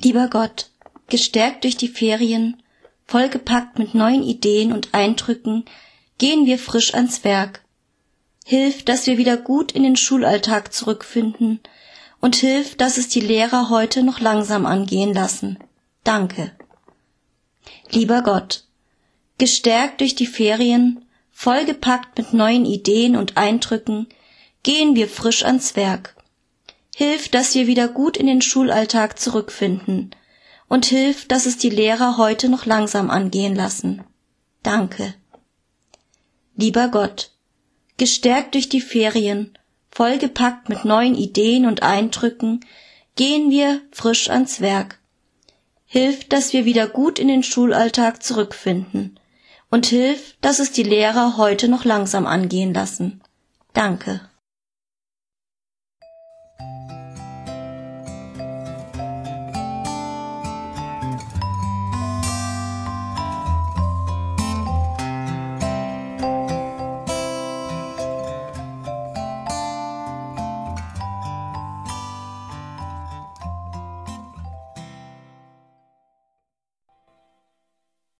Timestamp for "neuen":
3.94-4.22, 22.32-22.66, 40.84-41.14